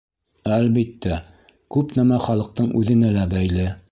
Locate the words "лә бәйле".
3.21-3.71